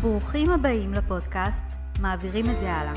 ברוכים 0.00 0.50
הבאים 0.50 0.92
לפודקאסט 0.92 1.64
מעבירים 2.00 2.50
את 2.50 2.58
זה 2.60 2.72
הלאה. 2.72 2.92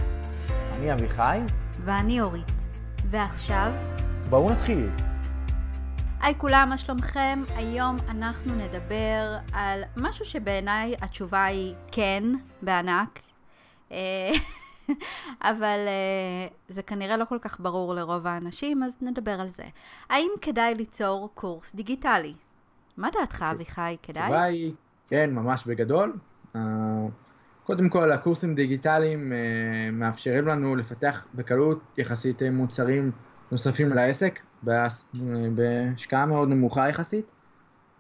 אני 0.76 0.94
אביחי, 0.94 1.40
ואני 1.86 2.22
אורית. 2.22 2.52
ועכשיו, 3.06 3.72
בואו 4.30 4.52
נתחיל. 4.52 4.90
היי 6.22 6.34
כולם, 6.38 6.70
מה 6.70 6.78
שלומכם? 6.78 7.40
היום 7.56 7.98
אנחנו 8.10 8.56
נדבר 8.56 9.38
על 9.54 9.82
משהו 9.98 10.26
שבעיניי 10.26 10.96
התשובה 11.02 11.46
היא 11.46 11.76
כן, 11.92 12.24
בענק. 12.62 13.20
אה, 13.92 14.32
אבל 15.52 15.80
אה, 15.88 16.48
זה 16.70 16.84
כנראה 16.84 17.18
לא 17.18 17.26
כל 17.26 17.38
כך 17.42 17.60
ברור 17.60 17.94
לרוב 17.94 18.28
האנשים, 18.28 18.84
אז 18.84 18.98
נדבר 19.02 19.42
על 19.42 19.48
זה. 19.48 19.66
האם 20.10 20.32
כדאי 20.42 20.76
ליצור 20.76 21.30
קורס 21.34 21.76
דיגיטלי? 21.76 22.34
מה 22.98 23.10
דעתך, 23.20 23.46
אביחי? 23.52 23.98
כדאי? 24.04 24.24
התשובה 24.24 24.44
היא 24.44 24.74
כן, 25.08 25.30
ממש 25.30 25.66
בגדול. 25.66 26.14
קודם 27.64 27.90
כל, 27.90 28.12
הקורסים 28.12 28.56
דיגיטליים 28.56 29.34
אה, 29.34 29.92
מאפשרים 29.92 30.48
לנו 30.48 30.76
לפתח 30.76 31.28
בקלות 31.36 31.80
יחסית 31.98 32.42
מוצרים 32.52 33.12
נוספים 33.52 33.90
לעסק, 33.90 34.40
בהשקעה 35.56 36.26
מאוד 36.26 36.50
נמוכה 36.50 36.90
יחסית. 36.90 37.32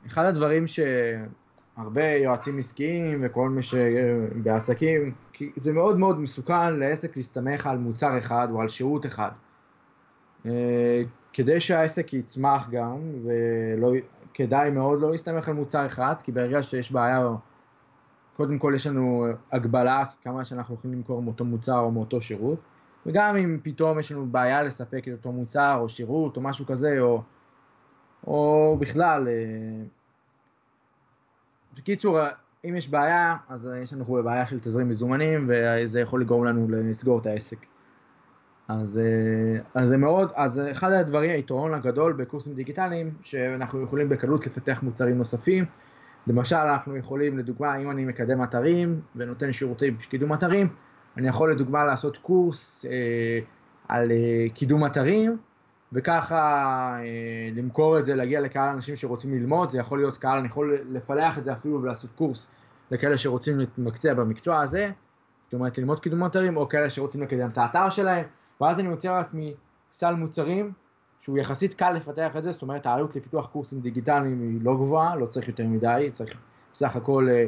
אחד 0.07 0.25
הדברים 0.25 0.65
שהרבה 0.67 2.03
יועצים 2.03 2.57
עסקיים 2.57 3.19
וכל 3.23 3.49
מי 3.49 3.61
שבעסקים, 3.61 5.13
כי 5.33 5.51
זה 5.55 5.73
מאוד 5.73 5.97
מאוד 5.97 6.19
מסוכן 6.19 6.73
לעסק 6.73 7.17
להסתמך 7.17 7.67
על 7.67 7.77
מוצר 7.77 8.17
אחד 8.17 8.47
או 8.51 8.61
על 8.61 8.69
שירות 8.69 9.05
אחד. 9.05 9.31
אה, 10.45 11.01
כדי 11.33 11.59
שהעסק 11.59 12.13
יצמח 12.13 12.69
גם, 12.71 12.97
ולא, 13.23 13.93
כדאי 14.33 14.71
מאוד 14.71 15.01
לא 15.01 15.11
להסתמך 15.11 15.47
על 15.47 15.53
מוצר 15.53 15.85
אחד, 15.85 16.13
כי 16.23 16.31
ברגע 16.31 16.63
שיש 16.63 16.91
בעיה, 16.91 17.29
קודם 18.41 18.59
כל 18.59 18.73
יש 18.75 18.87
לנו 18.87 19.25
הגבלה 19.51 20.03
כמה 20.23 20.45
שאנחנו 20.45 20.75
יכולים 20.75 20.97
למכור 20.97 21.21
מאותו 21.21 21.45
מוצר 21.45 21.79
או 21.79 21.91
מאותו 21.91 22.21
שירות, 22.21 22.59
וגם 23.05 23.35
אם 23.35 23.59
פתאום 23.63 23.99
יש 23.99 24.11
לנו 24.11 24.25
בעיה 24.25 24.63
לספק 24.63 25.07
את 25.07 25.13
אותו 25.13 25.31
מוצר 25.31 25.77
או 25.79 25.89
שירות 25.89 26.37
או 26.37 26.41
משהו 26.41 26.65
כזה, 26.65 26.99
או, 26.99 27.21
או 28.27 28.77
בכלל, 28.79 29.27
אה, 29.27 29.83
בקיצור, 31.77 32.19
אם 32.65 32.75
יש 32.75 32.89
בעיה, 32.89 33.37
אז 33.49 33.69
יש 33.83 33.93
לנו 33.93 34.05
בעיה 34.05 34.45
של 34.45 34.59
תזרים 34.59 34.89
מזומנים, 34.89 35.49
וזה 35.49 35.99
יכול 35.99 36.21
לגרום 36.21 36.45
לנו 36.45 36.67
לסגור 36.69 37.19
את 37.19 37.25
העסק. 37.25 37.65
אז, 38.67 38.99
אה, 38.99 39.81
אז 39.81 39.89
זה 39.89 39.97
מאוד, 39.97 40.31
אז 40.35 40.61
אחד 40.71 40.91
הדברים, 40.91 41.31
היתרון 41.31 41.73
הגדול 41.73 42.13
בקורסים 42.13 42.53
דיגיטליים, 42.53 43.11
שאנחנו 43.23 43.81
יכולים 43.81 44.09
בקלות 44.09 44.47
לפתח 44.47 44.79
מוצרים 44.83 45.17
נוספים. 45.17 45.65
למשל, 46.27 46.55
אנחנו 46.55 46.97
יכולים, 46.97 47.37
לדוגמה, 47.37 47.77
אם 47.77 47.91
אני 47.91 48.05
מקדם 48.05 48.43
אתרים 48.43 49.01
ונותן 49.15 49.51
שירותי 49.51 49.91
קידום 50.09 50.33
אתרים, 50.33 50.67
אני 51.17 51.27
יכול 51.27 51.51
לדוגמה 51.51 51.83
לעשות 51.85 52.17
קורס 52.17 52.85
אה, 52.85 53.39
על 53.87 54.11
אה, 54.11 54.45
קידום 54.53 54.85
אתרים, 54.85 55.37
וככה 55.93 56.37
אה, 56.99 57.49
למכור 57.55 57.99
את 57.99 58.05
זה, 58.05 58.15
להגיע 58.15 58.41
לקהל 58.41 58.69
אנשים 58.69 58.95
שרוצים 58.95 59.33
ללמוד, 59.33 59.69
זה 59.69 59.79
יכול 59.79 59.99
להיות 59.99 60.17
קהל, 60.17 60.37
אני 60.37 60.47
יכול 60.47 60.79
לפלח 60.89 61.37
את 61.37 61.43
זה 61.43 61.53
אפילו 61.53 61.81
ולעשות 61.81 62.11
קורס 62.15 62.51
לכאלה 62.91 63.17
שרוצים 63.17 63.59
להתמקצע 63.59 64.13
במקצוע 64.13 64.61
הזה, 64.61 64.91
זאת 65.45 65.53
אומרת 65.53 65.77
ללמוד 65.77 65.99
קידום 65.99 66.25
אתרים, 66.25 66.57
או 66.57 66.69
כאלה 66.69 66.89
שרוצים 66.89 67.21
לקדם 67.23 67.49
את 67.49 67.57
האתר 67.57 67.89
שלהם, 67.89 68.25
ואז 68.61 68.79
אני 68.79 68.89
יוצר 68.89 69.13
לעצמי 69.13 69.53
סל 69.91 70.13
מוצרים 70.13 70.71
שהוא 71.21 71.37
יחסית 71.37 71.73
קל 71.73 71.91
לפתח 71.91 72.37
את 72.37 72.43
זה, 72.43 72.51
זאת 72.51 72.61
אומרת 72.61 72.85
העלות 72.85 73.15
לפיתוח 73.15 73.45
קורסים 73.45 73.81
דיגיטליים 73.81 74.41
היא 74.41 74.59
לא 74.63 74.73
גבוהה, 74.73 75.15
לא 75.15 75.25
צריך 75.25 75.47
יותר 75.47 75.63
מדי, 75.67 76.09
צריך 76.13 76.33
בסך 76.73 76.95
הכל 76.95 77.27
אה, 77.31 77.45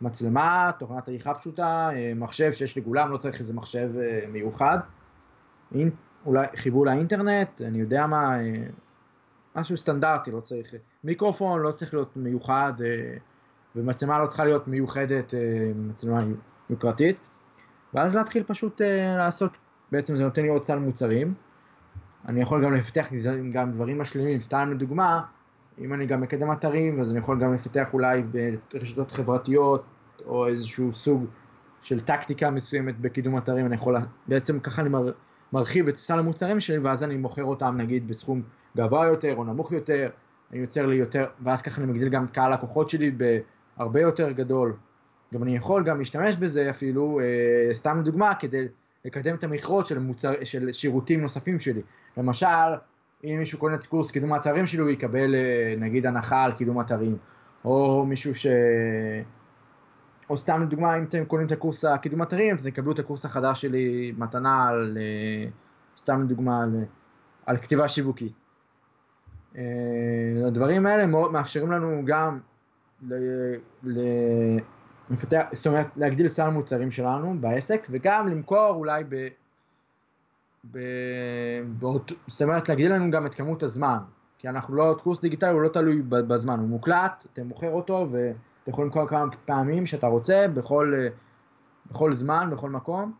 מצלמה, 0.00 0.70
תוכנת 0.78 1.08
עריכה 1.08 1.34
פשוטה, 1.34 1.90
אה, 1.94 2.12
מחשב 2.16 2.52
שיש 2.52 2.78
לכולם, 2.78 3.10
לא 3.10 3.16
צריך 3.16 3.38
איזה 3.38 3.54
מחשב 3.54 3.90
אה, 3.98 4.20
מיוחד, 4.32 4.78
אולי 6.26 6.46
חיבור 6.56 6.86
לאינטרנט, 6.86 7.60
אני 7.60 7.78
יודע 7.78 8.06
מה, 8.06 8.36
משהו 9.56 9.76
סטנדרטי, 9.76 10.30
לא 10.30 10.40
צריך, 10.40 10.74
מיקרופון 11.04 11.60
לא 11.60 11.72
צריך 11.72 11.94
להיות 11.94 12.16
מיוחד, 12.16 12.72
ומצלמה 13.76 14.18
לא 14.18 14.26
צריכה 14.26 14.44
להיות 14.44 14.68
מיוחדת, 14.68 15.34
מצלמה 15.74 16.20
יוקרתית, 16.70 17.16
ואז 17.94 18.14
להתחיל 18.14 18.42
פשוט 18.46 18.80
לעשות 19.16 19.52
בעצם 19.92 20.16
זה 20.16 20.24
נותן 20.24 20.42
לי 20.42 20.48
עוד 20.48 20.64
סל 20.64 20.78
מוצרים. 20.78 21.34
אני 22.28 22.40
יכול 22.40 22.64
גם 22.64 22.74
לפתח 22.74 23.08
גם 23.52 23.72
דברים 23.72 23.98
משלימים, 23.98 24.40
סתם 24.40 24.70
לדוגמה, 24.72 25.22
אם 25.78 25.94
אני 25.94 26.06
גם 26.06 26.20
מקדם 26.20 26.52
אתרים, 26.52 27.00
אז 27.00 27.10
אני 27.10 27.18
יכול 27.18 27.40
גם 27.40 27.54
לפתח 27.54 27.88
אולי 27.92 28.22
ברשתות 28.72 29.12
חברתיות, 29.12 29.84
או 30.26 30.48
איזשהו 30.48 30.92
סוג 30.92 31.26
של 31.82 32.00
טקטיקה 32.00 32.50
מסוימת 32.50 33.00
בקידום 33.00 33.38
אתרים, 33.38 33.66
אני 33.66 33.74
יכול, 33.74 33.96
בעצם 34.26 34.60
ככה 34.60 34.82
אני 34.82 34.88
מר, 34.88 35.10
מרחיב 35.52 35.88
את 35.88 35.96
סל 35.96 36.18
המוצרים 36.18 36.60
שלי, 36.60 36.78
ואז 36.78 37.04
אני 37.04 37.16
מוכר 37.16 37.44
אותם 37.44 37.76
נגיד 37.76 38.08
בסכום 38.08 38.42
גבוה 38.76 39.06
יותר 39.06 39.36
או 39.36 39.44
נמוך 39.44 39.72
יותר, 39.72 40.08
אני 40.52 40.58
יוצר 40.58 40.86
לי 40.86 40.96
יותר, 40.96 41.26
ואז 41.42 41.62
ככה 41.62 41.82
אני 41.82 41.92
מגדיל 41.92 42.08
גם 42.08 42.26
קהל 42.26 42.52
לקוחות 42.52 42.88
שלי 42.88 43.10
בהרבה 43.76 44.00
יותר 44.00 44.30
גדול. 44.30 44.76
גם 45.34 45.42
אני 45.42 45.56
יכול 45.56 45.84
גם 45.84 45.98
להשתמש 45.98 46.36
בזה 46.36 46.70
אפילו, 46.70 47.20
אה, 47.20 47.74
סתם 47.74 48.00
לדוגמה, 48.00 48.34
כדי 48.34 48.66
לקדם 49.04 49.34
את 49.34 49.44
המכרות 49.44 49.86
של, 49.86 49.98
מוצר, 49.98 50.32
של 50.44 50.72
שירותים 50.72 51.20
נוספים 51.20 51.58
שלי. 51.58 51.82
למשל, 52.16 52.46
אם 53.24 53.36
מישהו 53.38 53.58
קונה 53.58 53.74
את 53.74 53.86
קורס 53.86 54.10
קידום 54.10 54.32
האתרים 54.32 54.66
שלי, 54.66 54.80
הוא 54.80 54.90
יקבל 54.90 55.34
אה, 55.34 55.74
נגיד 55.78 56.06
הנחה 56.06 56.44
על 56.44 56.52
קידום 56.52 56.80
אתרים. 56.80 57.16
או 57.64 58.06
מישהו 58.06 58.34
ש... 58.34 58.46
או 60.30 60.36
סתם 60.36 60.62
לדוגמה, 60.62 60.98
אם 60.98 61.04
אתם 61.04 61.24
קונים 61.24 61.46
את 61.46 61.52
הקורס 61.52 61.84
הקידום 61.84 62.22
אתרים, 62.22 62.56
אתם 62.56 62.70
תקבלו 62.70 62.92
את 62.92 62.98
הקורס 62.98 63.24
החדש 63.24 63.60
שלי 63.60 64.12
מתנה 64.18 64.68
על, 64.68 64.98
אה, 65.00 65.50
סתם 65.96 66.22
לדוגמה, 66.22 66.62
על, 66.62 66.84
על 67.46 67.56
כתיבה 67.56 67.88
שיווקית. 67.88 68.32
אה, 69.56 69.62
הדברים 70.46 70.86
האלה 70.86 71.06
מאפשרים 71.06 71.72
לנו 71.72 72.02
גם 72.04 72.38
ל... 73.08 73.14
ל... 73.84 74.00
מפתח, 75.10 75.42
זאת 75.52 75.66
אומרת 75.66 75.86
להגדיל 75.96 76.28
סל 76.28 76.42
המוצרים 76.42 76.90
שלנו 76.90 77.36
בעסק 77.40 77.86
וגם 77.90 78.28
למכור 78.28 78.74
אולי 78.74 79.04
ב... 79.08 79.28
ב... 80.72 80.78
באות, 81.78 82.12
זאת 82.26 82.42
אומרת 82.42 82.68
להגדיל 82.68 82.92
לנו 82.92 83.10
גם 83.10 83.26
את 83.26 83.34
כמות 83.34 83.62
הזמן. 83.62 83.98
כי 84.38 84.48
אנחנו 84.48 84.74
לא, 84.74 84.96
קורס 85.02 85.20
דיגיטלי 85.20 85.50
הוא 85.50 85.62
לא 85.62 85.68
תלוי 85.68 86.02
בזמן, 86.02 86.58
הוא 86.58 86.68
מוקלט, 86.68 87.26
אתה 87.32 87.44
מוכר 87.44 87.70
אותו 87.70 88.08
ואתה 88.10 88.70
יכול 88.70 88.84
למכור 88.84 89.06
כמה 89.08 89.26
פעמים 89.44 89.86
שאתה 89.86 90.06
רוצה 90.06 90.46
בכל, 90.54 90.94
בכל 91.90 92.14
זמן, 92.14 92.48
בכל 92.52 92.70
מקום. 92.70 93.12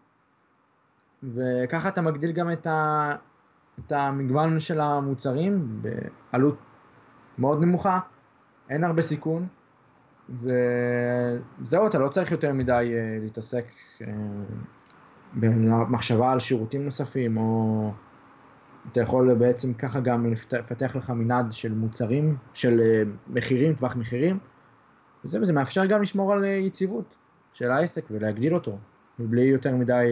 וככה 1.23 1.89
אתה 1.89 2.01
מגדיל 2.01 2.33
גם 2.33 2.53
את, 2.53 2.67
ה... 2.67 3.13
את 3.79 3.93
המגוון 3.93 4.61
של 4.61 4.81
המוצרים 4.81 5.83
בעלות 6.33 6.59
מאוד 7.39 7.61
נמוכה, 7.61 8.01
אין 8.71 8.85
הרבה 8.85 9.03
סיכון 9.03 9.47
וזהו, 10.31 11.87
אתה 11.87 11.99
לא 11.99 12.09
צריך 12.09 12.33
יותר 12.33 12.53
מדי 12.53 12.93
uh, 12.93 13.25
להתעסק 13.25 13.65
uh, 13.99 14.05
במחשבה 15.35 16.33
על 16.33 16.39
שירותים 16.39 16.85
נוספים, 16.85 17.37
או 17.37 17.93
אתה 18.93 19.01
יכול 19.01 19.35
בעצם 19.35 19.75
ככה 19.75 20.01
גם 20.01 20.27
לפתח 20.27 20.97
לך 20.97 21.11
מנעד 21.11 21.53
של 21.53 21.75
מוצרים, 21.75 22.37
של 22.55 22.81
uh, 22.81 23.33
מחירים, 23.35 23.75
טווח 23.75 23.97
מחירים, 23.97 24.39
וזה, 25.25 25.41
וזה 25.41 25.53
מאפשר 25.53 25.87
גם 25.87 26.03
לשמור 26.03 26.33
על 26.33 26.45
יציבות 26.45 27.15
של 27.53 27.71
העסק 27.71 28.05
ולהגדיל 28.11 28.55
אותו, 28.55 28.79
מבלי 29.19 29.43
יותר 29.43 29.77
מדי 29.77 30.07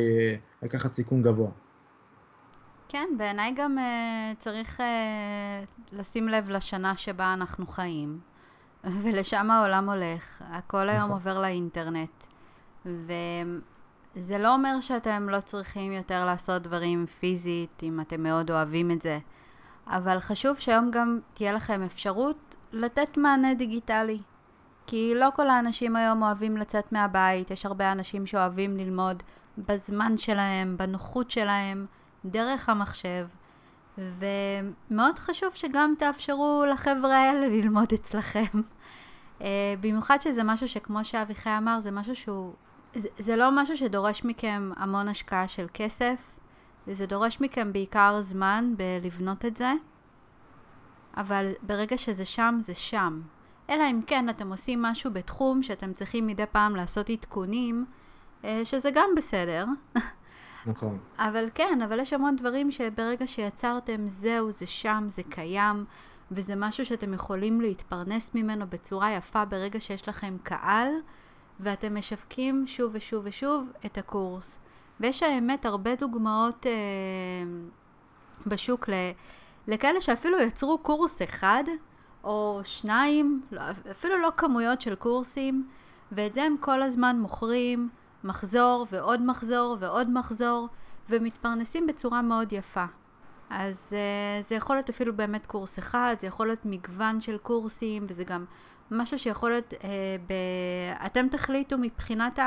לקחת 0.62 0.93
סיכון 0.93 1.22
גבוה. 1.22 1.50
כן, 2.88 3.09
בעיניי 3.19 3.53
גם 3.56 3.78
uh, 3.78 4.37
צריך 4.38 4.81
uh, 4.81 4.83
לשים 5.93 6.28
לב 6.28 6.50
לשנה 6.50 6.97
שבה 6.97 7.33
אנחנו 7.33 7.66
חיים. 7.66 8.19
ולשם 9.02 9.50
העולם 9.50 9.91
הולך. 9.91 10.42
הכל 10.50 10.88
היום 10.88 11.02
נכון. 11.02 11.10
עובר 11.10 11.41
לאינטרנט. 11.41 12.24
וזה 12.84 14.38
לא 14.38 14.54
אומר 14.54 14.80
שאתם 14.80 15.28
לא 15.28 15.41
צריכים 15.41 15.92
יותר 15.92 16.24
לעשות 16.24 16.62
דברים 16.62 17.06
פיזית, 17.06 17.83
אם 17.83 18.00
אתם 18.00 18.22
מאוד 18.22 18.50
אוהבים 18.50 18.91
את 18.91 19.03
זה. 19.03 19.18
אבל 19.86 20.21
חשוב 20.21 20.56
שהיום 20.59 20.91
גם 20.91 21.18
תהיה 21.34 21.53
לכם 21.53 21.83
אפשרות 21.83 22.56
לתת 22.72 23.16
מענה 23.16 23.54
דיגיטלי. 23.54 24.18
כי 24.86 25.12
לא 25.16 25.28
כל 25.34 25.50
האנשים 25.50 25.97
היום 25.97 26.22
אוהבים 26.22 26.56
לצאת 26.56 26.92
מהבית, 26.92 27.50
יש 27.50 27.66
הרבה 27.66 27.92
אנשים 27.92 28.27
שאוהבים 28.27 28.77
ללמוד 28.77 29.22
בזמן 29.59 30.16
שלהם, 30.16 30.77
בנוחות 30.77 31.30
שלהם, 31.30 31.86
דרך 32.24 32.68
המחשב. 32.68 33.27
ומאוד 33.98 35.19
חשוב 35.19 35.53
שגם 35.53 35.95
תאפשרו 35.98 36.65
לחבר'ה 36.72 37.16
האלה 37.16 37.48
ללמוד 37.48 37.93
אצלכם. 37.95 38.60
Uh, 39.39 39.43
במיוחד 39.81 40.21
שזה 40.21 40.43
משהו 40.45 40.69
שכמו 40.69 41.04
שאביחי 41.04 41.51
אמר, 41.59 41.81
זה 41.81 41.91
משהו 41.91 42.16
שהוא... 42.16 42.53
זה, 42.95 43.09
זה 43.19 43.37
לא 43.37 43.63
משהו 43.63 43.77
שדורש 43.77 44.25
מכם 44.25 44.71
המון 44.77 45.09
השקעה 45.09 45.48
של 45.48 45.66
כסף, 45.75 46.39
זה 46.87 47.07
דורש 47.07 47.41
מכם 47.41 47.72
בעיקר 47.72 48.21
זמן 48.21 48.75
בלבנות 48.77 49.45
את 49.45 49.57
זה, 49.57 49.72
אבל 51.16 51.53
ברגע 51.63 51.99
שזה 51.99 52.25
שם, 52.25 52.57
זה 52.60 52.75
שם. 52.75 53.21
אלא 53.71 53.84
אם 53.91 54.01
כן 54.07 54.28
אתם 54.28 54.51
עושים 54.51 54.83
משהו 54.83 55.10
בתחום 55.13 55.63
שאתם 55.63 55.92
צריכים 55.92 56.27
מדי 56.27 56.47
פעם 56.53 56.77
לעשות 56.77 57.10
עדכונים, 57.10 57.87
אה, 58.45 58.60
שזה 58.65 58.91
גם 58.91 59.10
בסדר. 59.16 59.66
נכון. 60.66 60.98
אבל 61.18 61.48
כן, 61.54 61.83
אבל 61.84 62.01
יש 62.01 62.13
המון 62.13 62.36
דברים 62.36 62.71
שברגע 62.71 63.27
שיצרתם, 63.27 64.09
זהו, 64.09 64.51
זה 64.51 64.66
שם, 64.66 65.07
זה 65.09 65.22
קיים, 65.22 65.84
וזה 66.30 66.54
משהו 66.57 66.86
שאתם 66.86 67.15
יכולים 67.15 67.60
להתפרנס 67.60 68.30
ממנו 68.34 68.66
בצורה 68.68 69.13
יפה 69.13 69.45
ברגע 69.45 69.80
שיש 69.80 70.09
לכם 70.09 70.36
קהל, 70.42 70.89
ואתם 71.60 71.98
משווקים 71.98 72.66
שוב 72.66 72.91
ושוב 72.95 73.22
ושוב 73.24 73.68
את 73.86 73.98
הקורס. 73.98 74.59
ויש 75.01 75.22
האמת 75.22 75.65
הרבה 75.65 75.95
דוגמאות 75.95 76.66
אה, 76.66 76.72
בשוק 78.47 78.89
ל, 78.89 78.92
לכאלה 79.66 80.01
שאפילו 80.01 80.39
יצרו 80.41 80.78
קורס 80.78 81.22
אחד, 81.22 81.65
או 82.24 82.60
שניים, 82.65 83.42
לא, 83.51 83.63
אפילו 83.91 84.16
לא 84.18 84.33
כמויות 84.36 84.80
של 84.80 84.95
קורסים, 84.95 85.68
ואת 86.13 86.34
זה 86.34 86.42
הם 86.42 86.57
כל 86.60 86.83
הזמן 86.83 87.18
מוכרים, 87.18 87.89
מחזור 88.27 88.87
ועוד 88.91 89.23
מחזור 89.23 89.77
ועוד 89.81 90.11
מחזור, 90.11 90.69
ומתפרנסים 91.11 91.87
בצורה 91.87 92.23
מאוד 92.23 92.53
יפה. 92.53 92.84
אז 93.51 93.87
uh, 93.91 94.49
זה 94.49 94.55
יכול 94.55 94.77
להיות 94.77 94.91
אפילו 94.91 95.17
באמת 95.17 95.47
קורס 95.47 95.78
אחד, 95.78 96.17
זה 96.21 96.27
יכול 96.27 96.47
להיות 96.47 96.65
מגוון 96.65 97.21
של 97.21 97.39
קורסים, 97.39 98.07
וזה 98.09 98.25
גם 98.25 98.45
משהו 98.91 99.19
שיכול 99.19 99.51
להיות, 99.51 99.73
uh, 99.73 99.77
ב... 100.27 100.33
אתם 101.07 101.28
תחליטו 101.28 101.78
מבחינת 101.78 102.39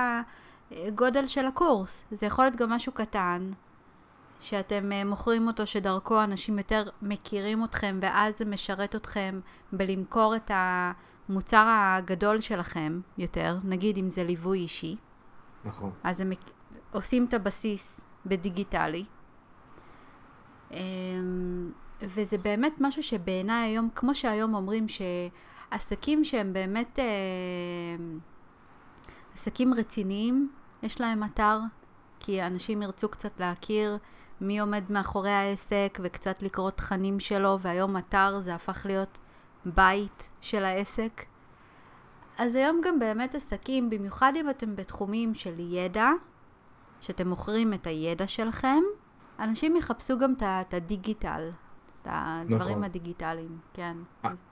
הגודל 0.71 1.27
של 1.27 1.45
הקורס. 1.45 2.03
זה 2.11 2.25
יכול 2.25 2.45
להיות 2.45 2.55
גם 2.55 2.69
משהו 2.69 2.91
קטן, 2.91 3.51
שאתם 4.39 4.91
uh, 4.91 5.07
מוכרים 5.07 5.47
אותו, 5.47 5.67
שדרכו 5.67 6.23
אנשים 6.23 6.57
יותר 6.57 6.83
מכירים 7.01 7.63
אתכם, 7.63 7.99
ואז 8.01 8.37
זה 8.37 8.45
משרת 8.45 8.95
אתכם 8.95 9.39
בלמכור 9.71 10.35
את 10.35 10.51
המוצר 10.53 11.65
הגדול 11.67 12.39
שלכם 12.39 13.01
יותר, 13.17 13.57
נגיד 13.63 13.97
אם 13.97 14.09
זה 14.09 14.23
ליווי 14.23 14.59
אישי. 14.59 14.95
נכון. 15.65 15.91
אז 16.03 16.21
הם 16.21 16.31
עושים 16.91 17.25
את 17.25 17.33
הבסיס 17.33 18.01
בדיגיטלי. 18.25 19.05
אמ, 20.71 21.71
וזה 22.01 22.37
באמת 22.37 22.73
משהו 22.79 23.03
שבעיניי 23.03 23.69
היום, 23.69 23.89
כמו 23.95 24.15
שהיום 24.15 24.53
אומרים 24.55 24.85
שעסקים 24.87 26.23
שהם 26.23 26.53
באמת 26.53 26.99
אמ, 26.99 28.19
עסקים 29.33 29.73
רציניים, 29.73 30.51
יש 30.83 31.01
להם 31.01 31.23
אתר, 31.23 31.59
כי 32.19 32.43
אנשים 32.43 32.81
ירצו 32.81 33.09
קצת 33.09 33.39
להכיר 33.39 33.97
מי 34.41 34.59
עומד 34.59 34.83
מאחורי 34.89 35.31
העסק 35.31 35.99
וקצת 36.03 36.41
לקרוא 36.41 36.71
תכנים 36.71 37.19
שלו, 37.19 37.59
והיום 37.59 37.97
אתר 37.97 38.39
זה 38.39 38.55
הפך 38.55 38.85
להיות 38.85 39.19
בית 39.65 40.29
של 40.41 40.65
העסק. 40.65 41.23
אז 42.39 42.55
היום 42.55 42.81
גם 42.83 42.99
באמת 42.99 43.35
עסקים, 43.35 43.89
במיוחד 43.89 44.33
אם 44.35 44.49
אתם 44.49 44.75
בתחומים 44.75 45.33
של 45.33 45.53
ידע, 45.59 46.09
שאתם 47.01 47.27
מוכרים 47.27 47.73
את 47.73 47.87
הידע 47.87 48.27
שלכם, 48.27 48.83
אנשים 49.39 49.75
יחפשו 49.75 50.17
גם 50.17 50.33
את 50.41 50.73
הדיגיטל, 50.73 51.49
את 52.01 52.07
הדברים 52.11 52.69
נכון. 52.71 52.83
הדיגיטליים, 52.83 53.57
כן. 53.73 53.97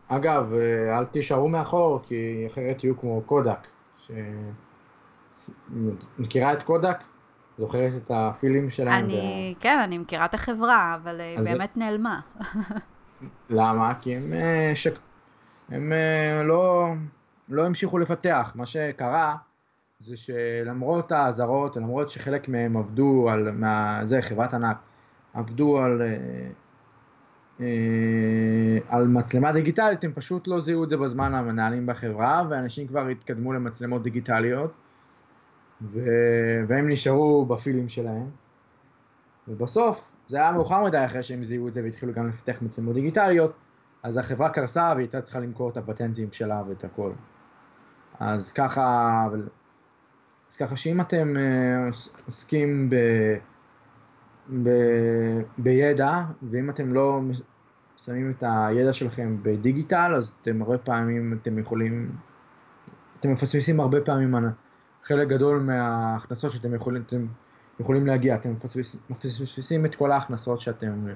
אגב, 0.07 0.53
אה, 0.53 0.97
אל 0.97 1.05
תישארו 1.05 1.47
מאחור, 1.49 2.01
כי 2.07 2.47
אחרת 2.47 2.77
תהיו 2.77 2.99
כמו 2.99 3.21
קודק. 3.25 3.67
ש... 4.07 4.11
מכירה 6.19 6.53
את 6.53 6.63
קודק? 6.63 6.97
זוכרת 7.57 7.93
את 7.97 8.11
הפילים 8.13 8.69
שלהם? 8.69 9.05
אני, 9.05 9.53
וה... 9.55 9.61
כן, 9.61 9.79
אני 9.79 9.97
מכירה 9.97 10.25
את 10.25 10.33
החברה, 10.33 10.97
אבל 11.03 11.21
אה, 11.21 11.35
באמת 11.43 11.69
זה... 11.73 11.79
נעלמה. 11.79 12.19
למה? 13.49 13.93
כי 14.01 14.15
הם, 14.15 14.33
אה, 14.33 14.71
ש... 14.75 14.87
הם 15.69 15.93
לא, 16.43 16.87
לא 17.49 17.65
המשיכו 17.65 17.97
לפתח. 17.97 18.51
מה 18.55 18.65
שקרה 18.65 19.35
זה 19.99 20.17
שלמרות 20.17 21.11
האזהרות, 21.11 21.75
למרות 21.75 22.09
שחלק 22.09 22.49
מהם 22.49 22.77
עבדו 22.77 23.29
על, 23.29 23.51
מה, 23.51 24.01
זה 24.03 24.21
חברת 24.21 24.53
ענק, 24.53 24.77
עבדו 25.33 25.77
על, 25.77 26.01
אה, 26.01 26.07
אה, 27.59 28.77
על 28.89 29.07
מצלמה 29.07 29.51
דיגיטלית, 29.51 30.03
הם 30.03 30.11
פשוט 30.13 30.47
לא 30.47 30.59
זיהו 30.59 30.83
את 30.83 30.89
זה 30.89 30.97
בזמן 30.97 31.33
המנהלים 31.33 31.85
בחברה, 31.85 32.43
ואנשים 32.49 32.87
כבר 32.87 33.07
התקדמו 33.07 33.53
למצלמות 33.53 34.03
דיגיטליות, 34.03 34.73
ו, 35.81 35.99
והם 36.67 36.89
נשארו 36.89 37.45
בפילים 37.45 37.89
שלהם. 37.89 38.29
ובסוף, 39.47 40.15
זה 40.27 40.37
היה 40.37 40.51
מאוחר 40.51 40.83
מדי 40.83 41.05
אחרי 41.05 41.23
שהם 41.23 41.43
זיהו 41.43 41.67
את 41.67 41.73
זה 41.73 41.83
והתחילו 41.83 42.13
גם 42.13 42.27
לפתח 42.27 42.61
מצלמות 42.61 42.95
דיגיטליות, 42.95 43.53
אז 44.03 44.17
החברה 44.17 44.49
קרסה 44.49 44.91
והיא 44.95 45.03
הייתה 45.03 45.21
צריכה 45.21 45.39
למכור 45.39 45.69
את 45.69 45.77
הפטנטים 45.77 46.31
שלה 46.31 46.63
ואת 46.67 46.83
הכל. 46.83 47.11
אז 48.19 48.51
ככה, 48.51 49.27
אז 50.49 50.55
ככה 50.55 50.77
שאם 50.77 51.01
אתם 51.01 51.37
אה, 51.37 51.89
עוסקים 52.25 52.89
ב, 52.89 52.95
ב, 54.63 54.69
בידע, 55.57 56.23
ואם 56.51 56.69
אתם 56.69 56.93
לא 56.93 57.21
שמים 57.97 58.31
את 58.31 58.43
הידע 58.47 58.93
שלכם 58.93 59.37
בדיגיטל, 59.41 60.13
אז 60.15 60.35
אתם 60.41 60.61
הרבה 60.61 60.77
פעמים, 60.77 61.39
אתם 61.41 61.59
יכולים, 61.59 62.11
אתם 63.19 63.31
מפספסים 63.31 63.79
הרבה 63.79 64.01
פעמים 64.01 64.35
חלק 65.03 65.27
גדול 65.27 65.59
מההכנסות 65.59 66.51
שאתם 66.51 66.75
יכולים, 66.75 67.01
אתם 67.01 67.25
יכולים 67.79 68.07
להגיע, 68.07 68.35
אתם 68.35 68.51
מפספסים, 68.51 68.99
מפספסים 69.09 69.85
את 69.85 69.95
כל 69.95 70.11
ההכנסות 70.11 70.61
שאתם, 70.61 71.07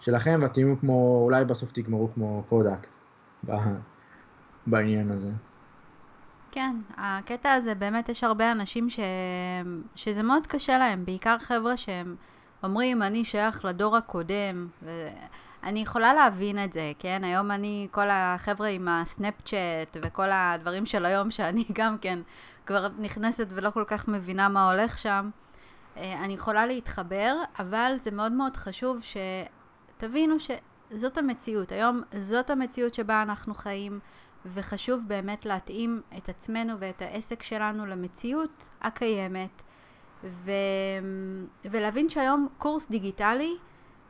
שלכם, 0.00 0.40
ואתם 0.42 0.76
כמו, 0.76 1.20
אולי 1.24 1.44
בסוף 1.44 1.72
תגמרו 1.72 2.08
כמו 2.14 2.44
קודק 2.48 2.86
בעניין 4.66 5.10
הזה. 5.10 5.30
כן, 6.54 6.76
הקטע 6.96 7.52
הזה, 7.52 7.74
באמת 7.74 8.08
יש 8.08 8.24
הרבה 8.24 8.52
אנשים 8.52 8.90
ש... 8.90 9.00
שזה 9.94 10.22
מאוד 10.22 10.46
קשה 10.46 10.78
להם, 10.78 11.04
בעיקר 11.04 11.38
חבר'ה 11.38 11.76
שהם 11.76 12.16
אומרים, 12.62 13.02
אני 13.02 13.24
שייך 13.24 13.64
לדור 13.64 13.96
הקודם, 13.96 14.68
ואני 14.82 15.80
יכולה 15.80 16.14
להבין 16.14 16.64
את 16.64 16.72
זה, 16.72 16.92
כן? 16.98 17.24
היום 17.24 17.50
אני, 17.50 17.88
כל 17.90 18.10
החבר'ה 18.10 18.68
עם 18.68 18.88
הסנאפצ'אט 18.88 19.96
וכל 20.02 20.28
הדברים 20.32 20.86
של 20.86 21.04
היום, 21.04 21.30
שאני 21.30 21.64
גם 21.78 21.98
כן 21.98 22.18
כבר 22.66 22.88
נכנסת 22.98 23.46
ולא 23.50 23.70
כל 23.70 23.84
כך 23.86 24.08
מבינה 24.08 24.48
מה 24.48 24.72
הולך 24.72 24.98
שם, 24.98 25.30
אה, 25.96 26.24
אני 26.24 26.32
יכולה 26.32 26.66
להתחבר, 26.66 27.36
אבל 27.58 27.96
זה 28.00 28.10
מאוד 28.10 28.32
מאוד 28.32 28.56
חשוב 28.56 29.02
שתבינו 29.96 30.34
שזאת 30.38 31.18
המציאות. 31.18 31.72
היום 31.72 32.00
זאת 32.18 32.50
המציאות 32.50 32.94
שבה 32.94 33.22
אנחנו 33.22 33.54
חיים. 33.54 34.00
וחשוב 34.46 35.00
באמת 35.06 35.46
להתאים 35.46 36.02
את 36.16 36.28
עצמנו 36.28 36.74
ואת 36.78 37.02
העסק 37.02 37.42
שלנו 37.42 37.86
למציאות 37.86 38.68
הקיימת, 38.82 39.62
ו... 40.24 40.50
ולהבין 41.64 42.08
שהיום 42.08 42.48
קורס 42.58 42.90
דיגיטלי, 42.90 43.56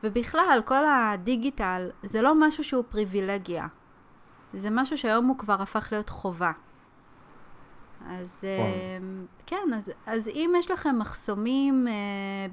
ובכלל 0.03 0.61
כל 0.65 0.85
הדיגיטל, 0.85 1.89
זה 2.03 2.21
לא 2.21 2.33
משהו 2.39 2.63
שהוא 2.63 2.83
פריבילגיה. 2.89 3.67
זה 4.53 4.69
משהו 4.69 4.97
שהיום 4.97 5.27
הוא 5.27 5.37
כבר 5.37 5.61
הפך 5.61 5.87
להיות 5.91 6.09
חובה. 6.09 6.51
אז 8.09 8.43
כן, 9.45 9.73
אז, 9.75 9.91
אז 10.05 10.27
אם 10.27 10.53
יש 10.57 10.71
לכם 10.71 10.99
מחסומים 10.99 11.87
אה, 11.87 11.93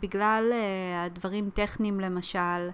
בגלל 0.00 0.50
אה, 0.52 1.04
הדברים 1.04 1.50
טכניים 1.54 2.00
למשל, 2.00 2.70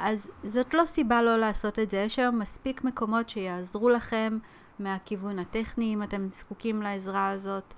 אז 0.00 0.30
זאת 0.44 0.74
לא 0.74 0.84
סיבה 0.84 1.22
לא 1.22 1.36
לעשות 1.36 1.78
את 1.78 1.90
זה. 1.90 1.96
יש 1.96 2.18
היום 2.18 2.38
מספיק 2.38 2.84
מקומות 2.84 3.28
שיעזרו 3.28 3.88
לכם 3.88 4.38
מהכיוון 4.78 5.38
הטכני 5.38 5.94
אם 5.94 6.02
אתם 6.02 6.28
זקוקים 6.28 6.82
לעזרה 6.82 7.30
הזאת. 7.30 7.74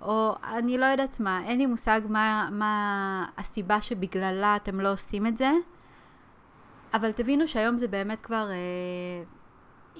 או 0.00 0.34
אני 0.44 0.78
לא 0.78 0.86
יודעת 0.86 1.20
מה, 1.20 1.42
אין 1.44 1.58
לי 1.58 1.66
מושג 1.66 2.00
מה, 2.08 2.48
מה 2.52 3.26
הסיבה 3.38 3.80
שבגללה 3.80 4.56
אתם 4.56 4.80
לא 4.80 4.92
עושים 4.92 5.26
את 5.26 5.36
זה, 5.36 5.50
אבל 6.94 7.12
תבינו 7.12 7.48
שהיום 7.48 7.78
זה 7.78 7.88
באמת 7.88 8.20
כבר, 8.20 8.48
אה, 8.50 9.24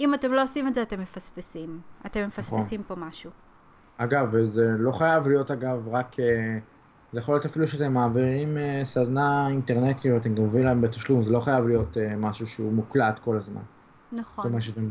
אם 0.00 0.14
אתם 0.14 0.32
לא 0.32 0.42
עושים 0.42 0.68
את 0.68 0.74
זה 0.74 0.82
אתם 0.82 1.00
מפספסים, 1.00 1.80
אתם 2.06 2.26
מפספסים 2.26 2.80
נכון. 2.80 2.96
פה 2.96 3.06
משהו. 3.06 3.30
אגב, 3.96 4.36
זה 4.44 4.74
לא 4.78 4.92
חייב 4.92 5.28
להיות 5.28 5.50
אגב 5.50 5.88
רק 5.88 6.20
אה, 6.20 6.58
זה 7.12 7.18
יכול 7.18 7.34
להיות 7.34 7.46
אפילו 7.46 7.68
שאתם 7.68 7.92
מעבירים 7.92 8.56
uh, 8.56 8.84
סדנה 8.84 9.48
אינטרנטית, 9.48 10.12
אתם 10.16 10.34
גובים 10.34 10.64
להם 10.64 10.80
בתשלום, 10.80 11.22
זה 11.22 11.32
לא 11.32 11.40
חייב 11.40 11.66
להיות 11.66 11.96
uh, 11.96 12.16
משהו 12.16 12.46
שהוא 12.46 12.72
מוקלט 12.72 13.18
כל 13.18 13.36
הזמן. 13.36 13.60
נכון. 14.12 14.44
זאת 14.44 14.50
אומרת 14.50 14.62
שאתם 14.62 14.88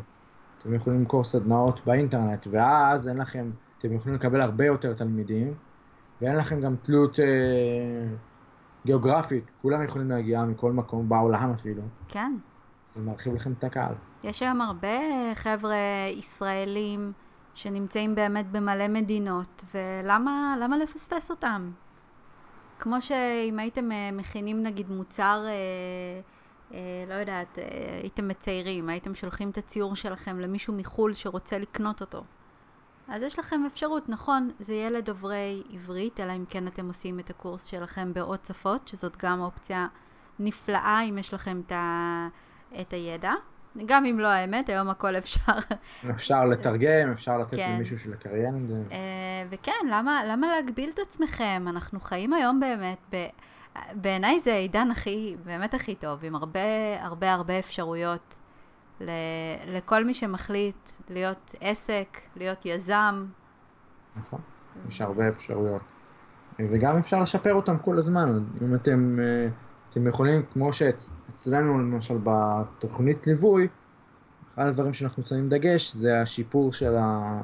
אתם 0.62 0.74
יכולים 0.74 1.00
למכור 1.00 1.24
סדנאות 1.24 1.82
באינטרנט, 1.86 2.48
ואז 2.52 3.08
אין 3.08 3.18
לכם, 3.18 3.52
אתם 3.80 3.94
יכולים 3.94 4.16
לקבל 4.16 4.42
הרבה 4.42 4.66
יותר 4.66 4.94
תלמידים, 4.94 5.54
ואין 6.22 6.36
לכם 6.36 6.62
גם 6.62 6.76
תלות 6.82 7.16
uh, 7.16 7.22
גיאוגרפית, 8.86 9.44
כולם 9.62 9.84
יכולים 9.84 10.10
להגיע 10.10 10.44
מכל 10.44 10.72
מקום 10.72 11.10
בעולם 11.10 11.54
אפילו. 11.60 11.82
כן. 12.08 12.34
זה 12.96 13.02
מרחיב 13.02 13.36
לכם 13.36 13.52
את 13.52 13.64
הקהל. 13.64 13.94
יש 14.24 14.42
היום 14.42 14.62
הרבה 14.62 14.98
חבר'ה 15.36 15.76
ישראלים 16.18 17.12
שנמצאים 17.54 18.16
באמת 18.16 18.52
במלא 18.52 18.88
מדינות, 18.88 19.64
ולמה 19.74 20.78
לפספס 20.84 21.32
אותם? 21.32 21.72
כמו 22.82 23.02
שאם 23.02 23.60
הייתם 23.60 23.92
אה, 23.92 24.10
מכינים 24.12 24.64
נגיד 24.64 24.90
מוצר 24.90 25.44
אה, 25.46 25.52
אה, 26.74 27.06
לא 27.10 27.14
יודעת, 27.14 27.58
הייתם 28.02 28.28
מציירים, 28.28 28.90
הייתם 28.90 29.16
שולחים 29.16 29.50
את 29.50 29.58
הציור 29.58 29.96
שלכם 29.96 30.40
למישהו 30.40 30.74
מחו"ל 30.74 31.14
שרוצה 31.14 31.58
לקנות 31.58 32.02
אותו. 32.02 32.24
אז 33.08 33.24
יש 33.24 33.40
לכם 33.40 33.64
אפשרות, 33.68 34.10
נכון, 34.10 34.52
זה 34.60 34.74
יהיה 34.74 34.90
לדוברי 34.90 35.64
עברית, 35.74 36.20
אלא 36.20 36.32
אם 36.32 36.46
כן 36.50 36.68
אתם 36.68 36.88
עושים 36.88 37.20
את 37.20 37.30
הקורס 37.30 37.66
שלכם 37.66 38.14
בעוד 38.14 38.40
שפות, 38.48 38.88
שזאת 38.88 39.18
גם 39.18 39.40
אופציה 39.42 39.88
נפלאה 40.40 41.02
אם 41.10 41.18
יש 41.18 41.34
לכם 41.34 41.62
את, 41.66 41.72
ה... 41.72 42.28
את 42.82 42.94
הידע. 42.94 43.34
גם 43.86 44.06
אם 44.06 44.20
לא 44.20 44.28
האמת, 44.28 44.70
היום 44.70 44.90
הכל 44.90 45.18
אפשר. 45.18 45.52
אפשר 46.10 46.46
לתרגם, 46.46 47.12
אפשר 47.12 47.38
לתת 47.38 47.56
כן. 47.56 47.74
למישהו 47.76 48.00
שלקריין 48.00 48.64
את 48.64 48.70
זה. 48.70 48.84
אה, 48.92 48.98
וכן, 49.50 49.88
למה, 49.92 50.22
למה 50.28 50.48
להגביל 50.48 50.90
את 50.94 51.00
עצמכם? 51.00 51.66
אנחנו 51.68 52.00
חיים 52.00 52.34
היום 52.34 52.60
באמת, 52.60 52.98
ב... 53.12 53.26
בעיניי 53.94 54.40
זה 54.40 54.54
העידן 54.54 54.92
הכי, 54.92 55.36
באמת 55.46 55.74
הכי 55.74 55.96
טוב, 55.96 56.26
עם 56.26 56.36
הרבה 56.36 56.60
הרבה 57.00 57.34
הרבה 57.34 57.60
אפשרויות 57.60 58.38
ל... 59.02 59.10
לכל 59.68 60.06
מי 60.06 60.14
שמחליט 60.14 60.90
להיות 61.10 61.56
עסק, 61.62 62.18
להיות 62.36 62.66
יזם. 62.66 63.26
נכון, 64.16 64.40
יש 64.90 65.02
הרבה 65.02 65.28
אפשרויות. 65.30 65.82
וגם 66.60 66.98
אפשר 66.98 67.22
לשפר 67.22 67.54
אותם 67.54 67.78
כל 67.78 67.98
הזמן. 67.98 68.44
אם 68.62 68.76
אתם, 68.76 69.20
אה, 69.22 69.48
אתם 69.90 70.08
יכולים, 70.08 70.44
כמו 70.54 70.74
שאצלנו 71.32 71.80
למשל 71.80 72.18
בתוכנית 72.24 73.28
ליווי, 73.28 73.68
אחד 74.54 74.66
הדברים 74.66 74.94
שאנחנו 74.94 75.24
שמים 75.26 75.50
דגש 75.50 75.96
זה 75.96 76.22
השיפור 76.22 76.74
של 76.74 76.96
ה... 76.96 77.42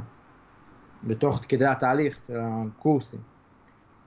בתוך 1.04 1.42
כדי 1.48 1.66
התהליך 1.66 2.20
של 2.28 2.38
הקורסים. 2.42 3.20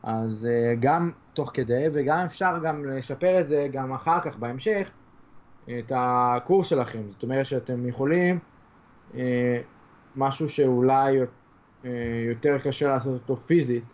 אז 0.03 0.49
אה, 0.51 0.75
גם 0.81 1.11
תוך 1.35 1.51
כדי, 1.55 1.85
וגם 1.93 2.19
אפשר 2.19 2.59
גם 2.65 2.85
לשפר 2.85 3.41
את 3.41 3.49
זה 3.49 3.69
גם 3.73 3.93
אחר 3.93 4.21
כך, 4.21 4.39
בהמשך, 4.39 4.91
את 5.65 5.93
הקורס 5.95 6.67
שלכם. 6.67 7.03
זאת 7.11 7.23
אומרת 7.23 7.47
שאתם 7.47 7.89
יכולים 7.89 8.39
אה, 9.15 9.61
משהו 10.17 10.49
שאולי 10.49 11.19
אה, 11.85 11.91
יותר 12.29 12.59
קשה 12.59 12.89
לעשות 12.89 13.21
אותו 13.21 13.37
פיזית, 13.37 13.85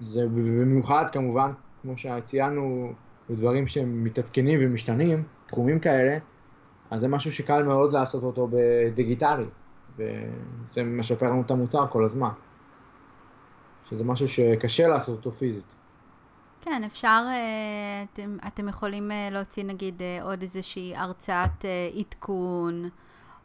זה 0.00 0.26
במיוחד 0.26 1.04
כמובן, 1.12 1.52
כמו 1.82 1.98
שציינו, 1.98 2.92
דברים 3.30 3.66
שהם 3.66 4.04
מתעדכנים 4.04 4.60
ומשתנים, 4.62 5.22
תחומים 5.46 5.80
כאלה, 5.80 6.18
אז 6.90 7.00
זה 7.00 7.08
משהו 7.08 7.32
שקל 7.32 7.62
מאוד 7.62 7.92
לעשות 7.92 8.22
אותו 8.22 8.48
בדיגיטלי, 8.50 9.46
וזה 9.96 10.82
משפר 10.84 11.26
לנו 11.26 11.42
את 11.42 11.50
המוצר 11.50 11.86
כל 11.90 12.04
הזמן. 12.04 12.30
שזה 13.90 14.04
משהו 14.04 14.28
שקשה 14.28 14.88
לעשות 14.88 15.16
אותו 15.16 15.32
פיזית. 15.32 15.64
כן, 16.60 16.82
אפשר, 16.86 17.24
אה, 17.26 18.04
אתם, 18.12 18.36
אתם 18.46 18.68
יכולים 18.68 19.12
אה, 19.12 19.28
להוציא 19.30 19.64
נגיד 19.64 20.02
אה, 20.02 20.22
עוד 20.22 20.42
איזושהי 20.42 20.96
הרצאת 20.96 21.64
עדכון, 21.98 22.88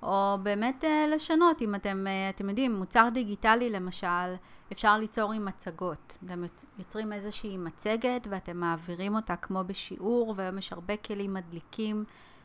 או 0.03 0.37
באמת 0.43 0.83
לשנות, 1.15 1.61
אם 1.61 1.75
אתם, 1.75 2.05
אתם 2.35 2.49
יודעים, 2.49 2.75
מוצר 2.75 3.09
דיגיטלי 3.13 3.69
למשל, 3.69 4.35
אפשר 4.71 4.97
ליצור 4.97 5.33
עם 5.33 5.45
מצגות. 5.45 6.17
אתם 6.25 6.43
יוצרים 6.79 7.13
איזושהי 7.13 7.57
מצגת 7.57 8.27
ואתם 8.29 8.57
מעבירים 8.57 9.15
אותה 9.15 9.35
כמו 9.35 9.63
בשיעור, 9.67 10.33
והיום 10.37 10.57
יש 10.57 10.73
הרבה 10.73 10.97
כלים 10.97 11.33
מדליקים 11.33 12.03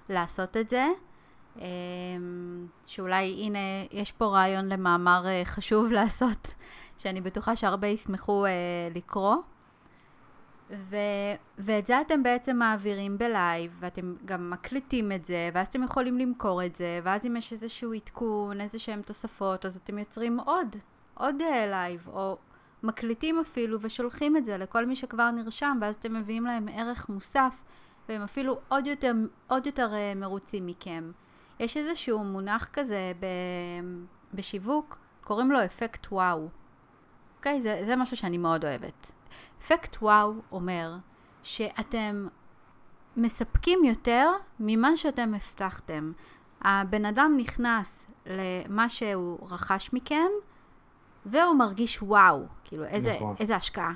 לעשות 0.09 0.57
את 0.57 0.71
זה. 0.71 0.89
שאולי 2.87 3.45
הנה, 3.45 3.59
יש 3.91 4.13
פה 4.13 4.25
רעיון 4.25 4.69
למאמר 4.69 5.25
חשוב 5.45 5.91
לעשות, 5.97 6.55
שאני 6.99 7.21
בטוחה 7.21 7.57
שהרבה 7.57 7.87
ישמחו 7.87 8.45
לקרוא. 8.95 9.37
ו, 10.73 10.97
ואת 11.59 11.87
זה 11.87 12.01
אתם 12.01 12.23
בעצם 12.23 12.57
מעבירים 12.57 13.19
ב 13.19 13.28
live, 13.28 13.77
ואתם 13.81 14.15
גם 14.25 14.51
מקליטים 14.51 15.13
את 15.13 15.25
זה, 15.25 15.51
ואז 15.55 15.67
אתם 15.67 15.83
יכולים 15.83 16.19
למכור 16.19 16.65
את 16.65 16.77
זה, 16.77 17.01
ואז 17.03 17.27
אם 17.27 17.37
יש 17.37 17.53
איזשהו 17.53 17.93
עדכון, 17.93 18.61
איזה 18.61 18.79
שהם 18.79 19.03
תוספות, 19.03 19.67
אז 19.67 19.77
אתם 19.77 19.99
יוצרים 19.99 20.41
עוד, 20.41 20.77
עוד 21.15 21.43
אה, 21.43 21.67
live, 21.67 22.09
או 22.13 22.37
מקליטים 22.83 23.41
אפילו, 23.41 23.79
ושולחים 23.81 24.37
את 24.37 24.45
זה 24.45 24.59
לכל 24.59 24.87
מי 24.87 24.97
שכבר 24.97 25.31
נרשם, 25.31 25.79
ואז 25.81 25.95
אתם 25.95 26.15
מביאים 26.15 26.45
להם 26.45 26.69
ערך 26.73 27.09
מוסף, 27.09 27.63
והם 28.09 28.23
אפילו 28.23 28.59
עוד 28.69 28.87
יותר, 28.87 29.13
עוד 29.49 29.67
יותר 29.67 29.91
אה, 29.93 30.19
מרוצים 30.19 30.67
מכם. 30.67 31.13
יש 31.61 31.77
איזשהו 31.77 32.25
מונח 32.25 32.69
כזה 32.73 33.13
ב, 33.21 33.27
בשיווק, 34.35 34.99
קוראים 35.25 35.53
לו 35.53 35.65
אפקט 35.65 36.07
וואו. 36.13 36.49
אוקיי? 37.37 37.59
Okay, 37.59 37.63
זה, 37.63 37.83
זה 37.87 37.97
משהו 37.97 38.17
שאני 38.17 38.39
מאוד 38.39 38.65
אוהבת. 38.65 39.13
אפקט 39.61 39.97
וואו 40.03 40.35
אומר 40.53 40.97
שאתם 41.43 42.27
מספקים 43.17 43.85
יותר 43.85 44.31
ממה 44.61 44.97
שאתם 44.97 45.35
הבטחתם. 45.35 46.13
הבן 46.63 47.05
אדם 47.05 47.35
נכנס 47.37 48.07
למה 48.27 48.89
שהוא 48.89 49.39
רכש 49.51 49.91
מכם, 49.93 50.29
והוא 51.27 51.55
מרגיש 51.55 52.03
וואו, 52.03 52.45
כאילו 52.65 52.85
איזה, 52.85 53.15
נכון. 53.17 53.35
איזה 53.41 53.57
השקעה. 53.57 53.93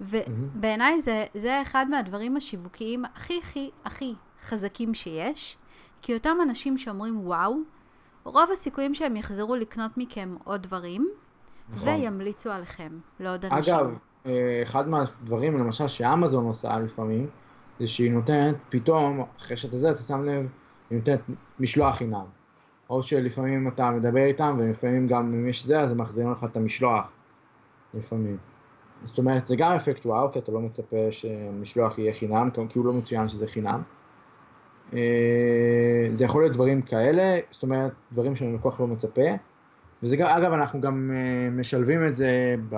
ובעיניי 0.00 1.02
זה, 1.02 1.24
זה 1.34 1.62
אחד 1.62 1.86
מהדברים 1.90 2.36
השיווקיים 2.36 3.04
הכי 3.04 3.38
הכי 3.38 3.70
הכי 3.84 4.14
חזקים 4.42 4.94
שיש, 4.94 5.58
כי 6.02 6.14
אותם 6.14 6.36
אנשים 6.42 6.78
שאומרים 6.78 7.26
וואו, 7.26 7.58
רוב 8.24 8.50
הסיכויים 8.52 8.94
שהם 8.94 9.16
יחזרו 9.16 9.56
לקנות 9.56 9.90
מכם 9.96 10.36
עוד 10.44 10.62
דברים, 10.62 11.08
נכון. 11.68 11.88
וימליצו 11.88 12.50
עליכם 12.50 12.98
לעוד 13.20 13.44
אנשים. 13.44 13.74
אגב, 13.74 13.90
אחד 14.62 14.88
מהדברים, 14.88 15.58
למשל, 15.58 15.88
שאמזון 15.88 16.44
עושה 16.44 16.78
לפעמים, 16.78 17.26
זה 17.80 17.88
שהיא 17.88 18.12
נותנת 18.12 18.56
פתאום, 18.68 19.24
אחרי 19.38 19.56
שאתה 19.56 19.76
זה, 19.76 19.90
אתה 19.90 20.02
שם 20.02 20.24
לב, 20.24 20.46
היא 20.90 20.98
נותנת 20.98 21.20
משלוח 21.60 21.96
חינם. 21.96 22.24
או 22.90 23.02
שלפעמים 23.02 23.68
אתה 23.68 23.90
מדבר 23.90 24.24
איתם, 24.24 24.56
ולפעמים 24.58 25.06
גם 25.06 25.34
אם 25.34 25.48
יש 25.48 25.66
זה, 25.66 25.80
אז 25.80 25.92
הם 25.92 25.98
מחזירים 25.98 26.32
לך 26.32 26.44
את 26.44 26.56
המשלוח. 26.56 27.12
לפעמים. 27.94 28.36
זאת 29.04 29.18
אומרת, 29.18 29.44
זה 29.44 29.56
גם 29.56 29.72
אפקט 29.72 30.06
וואו, 30.06 30.32
כי 30.32 30.38
אתה 30.38 30.52
לא 30.52 30.60
מצפה 30.60 30.96
שמשלוח 31.10 31.98
יהיה 31.98 32.12
חינם, 32.12 32.50
כי 32.68 32.78
הוא 32.78 32.86
לא 32.86 32.92
מצוין 32.92 33.28
שזה 33.28 33.46
חינם. 33.46 33.82
אה, 34.92 36.08
זה 36.12 36.24
יכול 36.24 36.42
להיות 36.42 36.52
דברים 36.52 36.82
כאלה, 36.82 37.38
זאת 37.50 37.62
אומרת, 37.62 37.92
דברים 38.12 38.36
שאני 38.36 38.54
לקוח 38.54 38.80
לא 38.80 38.86
מצפה. 38.86 39.22
וזה 40.02 40.16
גם, 40.16 40.26
אגב, 40.26 40.52
אנחנו 40.52 40.80
גם 40.80 41.10
אה, 41.14 41.50
משלבים 41.50 42.06
את 42.06 42.14
זה 42.14 42.54
ב... 42.68 42.76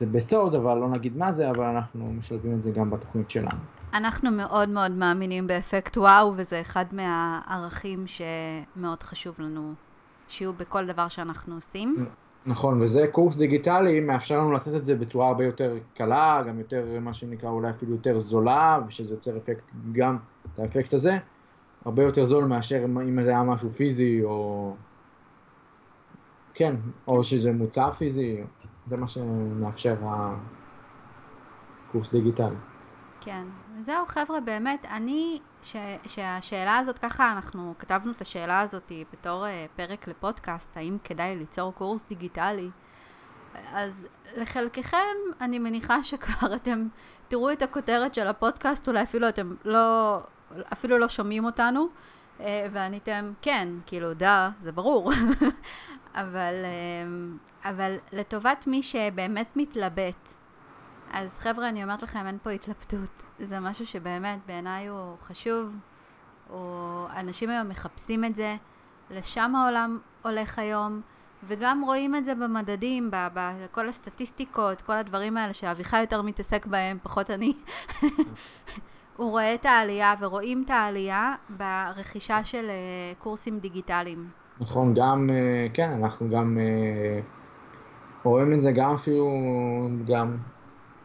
זה 0.00 0.06
בסוד, 0.06 0.54
אבל 0.54 0.78
לא 0.78 0.88
נגיד 0.88 1.16
מה 1.16 1.32
זה, 1.32 1.50
אבל 1.50 1.64
אנחנו 1.64 2.12
משלבים 2.12 2.54
את 2.54 2.62
זה 2.62 2.70
גם 2.70 2.90
בתוכנית 2.90 3.30
שלנו. 3.30 3.58
אנחנו 3.94 4.30
מאוד 4.30 4.68
מאוד 4.68 4.92
מאמינים 4.92 5.46
באפקט 5.46 5.96
וואו, 5.96 6.32
וזה 6.36 6.60
אחד 6.60 6.84
מהערכים 6.92 8.04
שמאוד 8.06 9.02
חשוב 9.02 9.40
לנו 9.40 9.72
שיהיו 10.28 10.52
בכל 10.52 10.86
דבר 10.86 11.08
שאנחנו 11.08 11.54
עושים. 11.54 12.06
נכון, 12.46 12.82
וזה 12.82 13.06
קורס 13.12 13.36
דיגיטלי, 13.36 14.00
מאפשר 14.00 14.38
לנו 14.38 14.52
לתת 14.52 14.74
את 14.74 14.84
זה 14.84 14.94
בצורה 14.94 15.28
הרבה 15.28 15.44
יותר 15.44 15.76
קלה, 15.94 16.42
גם 16.48 16.58
יותר, 16.58 16.86
מה 17.00 17.14
שנקרא, 17.14 17.50
אולי 17.50 17.70
אפילו 17.70 17.92
יותר 17.92 18.18
זולה, 18.18 18.78
ושזה 18.88 19.14
יוצר 19.14 19.36
אפקט, 19.36 19.62
גם 19.92 20.16
את 20.54 20.58
האפקט 20.58 20.94
הזה, 20.94 21.18
הרבה 21.84 22.02
יותר 22.02 22.24
זול 22.24 22.44
מאשר 22.44 22.84
אם 22.84 23.22
זה 23.22 23.30
היה 23.30 23.42
משהו 23.42 23.70
פיזי, 23.70 24.24
או... 24.24 24.74
כן, 26.54 26.74
או 27.08 27.24
שזה 27.24 27.52
מוצר 27.52 27.92
פיזי. 27.92 28.42
זה 28.88 28.96
מה 28.96 29.08
שמאפשר 29.08 29.96
הקורס 31.88 32.10
דיגיטלי. 32.10 32.56
כן, 33.20 33.44
זהו 33.80 34.06
חבר'ה, 34.06 34.40
באמת, 34.40 34.84
אני, 34.84 35.40
ש, 35.62 35.76
שהשאלה 36.06 36.78
הזאת, 36.78 36.98
ככה 36.98 37.32
אנחנו 37.32 37.74
כתבנו 37.78 38.12
את 38.12 38.20
השאלה 38.20 38.60
הזאת 38.60 38.92
בתור 39.12 39.44
uh, 39.44 39.48
פרק 39.76 40.08
לפודקאסט, 40.08 40.76
האם 40.76 40.98
כדאי 41.04 41.36
ליצור 41.36 41.74
קורס 41.74 42.04
דיגיטלי, 42.08 42.70
אז 43.72 44.06
לחלקכם 44.36 45.16
אני 45.40 45.58
מניחה 45.58 46.02
שכבר 46.02 46.54
אתם 46.54 46.86
תראו 47.28 47.52
את 47.52 47.62
הכותרת 47.62 48.14
של 48.14 48.26
הפודקאסט, 48.26 48.88
אולי 48.88 49.02
אפילו 49.02 49.28
אתם 49.28 49.54
לא, 49.64 50.18
אפילו 50.72 50.98
לא 50.98 51.08
שומעים 51.08 51.44
אותנו, 51.44 51.88
ועניתם, 52.72 53.32
כן, 53.42 53.68
כאילו, 53.86 54.14
דה, 54.14 54.50
זה 54.60 54.72
ברור. 54.72 55.12
אבל, 56.14 56.54
אמ, 56.64 57.36
אבל 57.64 57.96
לטובת 58.12 58.66
מי 58.66 58.82
שבאמת 58.82 59.56
מתלבט, 59.56 60.34
אז 61.12 61.38
חבר'ה, 61.38 61.68
אני 61.68 61.82
אומרת 61.82 62.02
לכם, 62.02 62.26
אין 62.26 62.38
פה 62.42 62.50
התלבטות. 62.50 63.22
זה 63.38 63.60
משהו 63.60 63.86
שבאמת 63.86 64.38
בעיניי 64.46 64.86
הוא 64.86 65.16
חשוב, 65.20 65.76
או 66.50 67.06
אנשים 67.16 67.50
היום 67.50 67.68
מחפשים 67.68 68.24
את 68.24 68.34
זה, 68.34 68.56
לשם 69.10 69.54
העולם 69.56 69.98
הולך 70.22 70.58
היום, 70.58 71.00
וגם 71.44 71.82
רואים 71.84 72.14
את 72.16 72.24
זה 72.24 72.34
במדדים, 72.34 73.10
בכל 73.12 73.88
הסטטיסטיקות, 73.88 74.82
כל 74.82 74.92
הדברים 74.92 75.36
האלה 75.36 75.52
שאביחי 75.52 76.00
יותר 76.00 76.22
מתעסק 76.22 76.66
בהם, 76.66 76.98
פחות 77.02 77.30
אני. 77.30 77.52
הוא 79.18 79.30
רואה 79.30 79.54
את 79.54 79.66
העלייה, 79.66 80.14
ורואים 80.20 80.62
את 80.66 80.70
העלייה 80.70 81.34
ברכישה 81.48 82.44
של 82.44 82.66
אה, 82.68 83.12
קורסים 83.18 83.58
דיגיטליים. 83.58 84.28
נכון, 84.60 84.94
גם, 84.94 85.30
אה, 85.30 85.66
כן, 85.74 85.90
אנחנו 85.90 86.30
גם 86.30 86.58
אה, 86.58 87.20
רואים 88.24 88.52
את 88.52 88.60
זה 88.60 88.72
גם 88.72 88.94
אפילו, 88.94 89.28
גם 90.06 90.36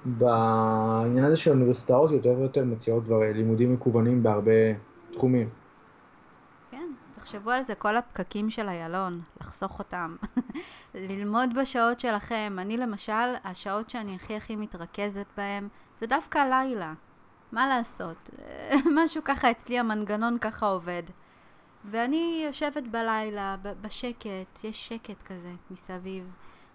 בעניין 0.05 1.25
הזה 1.25 1.35
של 1.35 1.51
האוניברסיטאות 1.51 2.11
יותר 2.11 2.35
ויותר 2.37 2.65
מציעות 2.65 3.03
כבר 3.03 3.19
לימודים 3.19 3.73
מקוונים 3.73 4.23
בהרבה 4.23 4.51
תחומים. 5.11 5.49
כן, 6.71 6.91
תחשבו 7.15 7.51
על 7.51 7.63
זה, 7.63 7.75
כל 7.75 7.97
הפקקים 7.97 8.49
של 8.49 8.67
איילון, 8.67 9.21
לחסוך 9.41 9.79
אותם. 9.79 10.15
ללמוד 11.09 11.49
בשעות 11.61 11.99
שלכם. 11.99 12.55
אני 12.57 12.77
למשל, 12.77 13.33
השעות 13.43 13.89
שאני 13.89 14.15
הכי 14.15 14.35
הכי 14.35 14.55
מתרכזת 14.55 15.25
בהן, 15.37 15.67
זה 15.99 16.07
דווקא 16.07 16.39
לילה. 16.49 16.93
מה 17.53 17.67
לעשות? 17.67 18.29
משהו 18.97 19.21
ככה 19.23 19.51
אצלי, 19.51 19.79
המנגנון 19.79 20.37
ככה 20.37 20.65
עובד. 20.65 21.03
ואני 21.85 22.43
יושבת 22.47 22.83
בלילה, 22.83 23.55
בשקט, 23.81 24.63
יש 24.63 24.87
שקט 24.87 25.23
כזה 25.23 25.51
מסביב. 25.71 26.31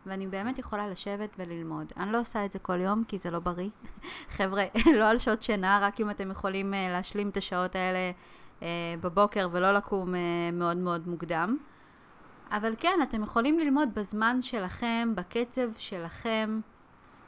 ואני 0.06 0.26
באמת 0.26 0.58
יכולה 0.58 0.88
לשבת 0.88 1.30
וללמוד. 1.38 1.92
אני 1.96 2.12
לא 2.12 2.20
עושה 2.20 2.44
את 2.44 2.52
זה 2.52 2.58
כל 2.58 2.80
יום, 2.80 3.04
כי 3.08 3.18
זה 3.18 3.30
לא 3.30 3.38
בריא. 3.38 3.68
חבר'ה, 4.36 4.64
לא 4.98 5.08
על 5.08 5.18
שעות 5.18 5.42
שינה, 5.42 5.78
רק 5.82 6.00
אם 6.00 6.10
אתם 6.10 6.30
יכולים 6.30 6.74
uh, 6.74 6.76
להשלים 6.92 7.28
את 7.28 7.36
השעות 7.36 7.74
האלה 7.74 8.12
uh, 8.60 8.64
בבוקר 9.00 9.48
ולא 9.52 9.72
לקום 9.72 10.14
uh, 10.14 10.18
מאוד 10.52 10.76
מאוד 10.76 11.08
מוקדם. 11.08 11.56
אבל 12.50 12.74
כן, 12.78 12.98
אתם 13.02 13.22
יכולים 13.22 13.58
ללמוד 13.58 13.88
בזמן 13.94 14.42
שלכם, 14.42 15.12
בקצב 15.14 15.68
שלכם, 15.78 16.60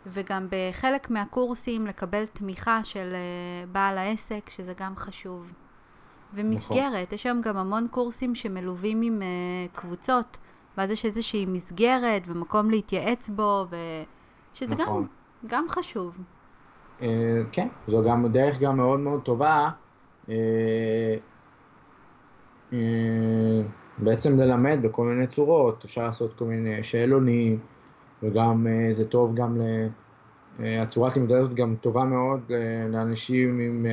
וגם 0.07 0.47
בחלק 0.51 1.11
מהקורסים 1.11 1.87
לקבל 1.87 2.27
תמיכה 2.27 2.85
של 2.85 3.13
uh, 3.13 3.69
בעל 3.73 3.99
העסק, 3.99 4.51
שזה 4.51 4.73
גם 4.77 4.97
חשוב. 4.97 5.53
ומסגרת, 6.35 6.93
נכון. 6.93 7.15
יש 7.15 7.27
היום 7.27 7.41
גם 7.41 7.57
המון 7.57 7.87
קורסים 7.91 8.35
שמלווים 8.35 9.03
עם 9.03 9.23
uh, 9.23 9.77
קבוצות. 9.77 10.39
ואז 10.79 10.91
יש 10.91 11.05
איזושהי 11.05 11.47
מסגרת 11.47 12.23
ומקום 12.27 12.71
להתייעץ 12.71 13.29
בו, 13.29 13.67
ושזה 13.67 14.75
נכון. 14.75 15.03
גם, 15.03 15.09
גם 15.51 15.65
חשוב. 15.69 16.19
Uh, 17.01 17.03
כן, 17.53 17.69
זו 17.89 18.03
גם 18.03 18.27
דרך 18.33 18.59
גם 18.59 18.77
מאוד 18.77 19.01
מאוד 19.01 19.23
טובה. 19.23 19.71
Uh, 20.27 20.31
uh, 22.71 22.75
בעצם 23.99 24.39
ללמד 24.39 24.79
בכל 24.83 25.05
מיני 25.05 25.27
צורות, 25.27 25.85
אפשר 25.85 26.03
לעשות 26.03 26.39
כל 26.39 26.45
מיני 26.45 26.85
שאלונים, 26.85 27.59
וגם 28.23 28.67
uh, 28.67 28.95
זה 28.95 29.09
טוב 29.09 29.35
גם 29.35 29.61
ל... 29.61 29.63
Uh, 30.59 30.63
הצורת 30.83 31.15
לימודה 31.15 31.39
הזאת 31.39 31.55
גם 31.55 31.75
טובה 31.81 32.05
מאוד 32.05 32.41
uh, 32.49 32.53
לאנשים 32.93 33.61
עם 33.61 33.87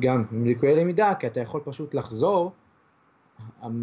גם 0.00 0.24
עם 0.32 0.44
ליקויי 0.44 0.76
למידה, 0.76 1.14
כי 1.14 1.26
אתה 1.26 1.40
יכול 1.40 1.60
פשוט 1.64 1.94
לחזור 1.94 2.52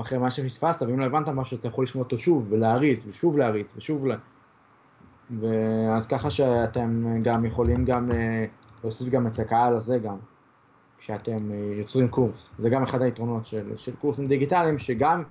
אחרי 0.02 0.18
מה 0.18 0.32
שפספסת, 0.32 0.82
ואם 0.82 1.00
לא 1.00 1.06
הבנת 1.06 1.28
משהו, 1.28 1.58
אתה 1.58 1.68
יכול 1.68 1.84
לשמוע 1.84 2.04
אותו 2.04 2.18
שוב, 2.18 2.48
ולהריץ, 2.50 3.06
ושוב 3.08 3.38
להריץ, 3.38 3.74
ושוב 3.78 4.08
ל... 4.08 4.16
ואז 5.40 6.08
ככה 6.08 6.30
שאתם 6.30 7.04
גם 7.24 7.46
יכולים 7.46 7.86
גם 7.86 8.12
אה, 8.12 8.46
להוסיף 8.84 9.10
גם 9.10 9.28
את 9.28 9.40
הקהל 9.40 9.76
הזה 9.76 10.00
גם, 10.00 10.18
כשאתם 10.98 11.52
אה, 11.52 11.74
יוצרים 11.78 12.08
קורס. 12.08 12.50
זה 12.60 12.70
גם 12.70 12.84
אחד 12.84 13.02
היתרונות 13.02 13.46
של, 13.46 13.78
של 13.78 13.96
קורסים 13.96 14.26
דיגיטליים, 14.26 14.78
שגם 14.78 15.24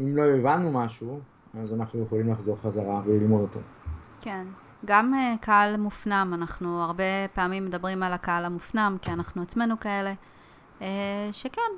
אם 0.00 0.16
לא 0.16 0.22
הבנו 0.22 0.72
משהו, 0.72 1.20
אז 1.62 1.74
אנחנו 1.74 2.02
יכולים 2.02 2.32
לחזור 2.32 2.56
חזרה 2.62 3.02
וללמוד 3.06 3.40
אותו. 3.40 3.60
כן. 4.20 4.46
גם 4.84 5.14
uh, 5.14 5.38
קהל 5.44 5.76
מופנם, 5.76 6.30
אנחנו 6.34 6.82
הרבה 6.82 7.28
פעמים 7.34 7.66
מדברים 7.66 8.02
על 8.02 8.12
הקהל 8.12 8.44
המופנם, 8.44 8.96
כי 9.02 9.12
אנחנו 9.12 9.42
עצמנו 9.42 9.80
כאלה, 9.80 10.12
uh, 10.80 10.82
שכן, 11.32 11.70